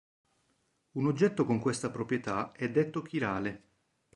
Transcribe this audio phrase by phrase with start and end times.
[0.93, 3.63] Un oggetto con questa proprietà è detto chirale.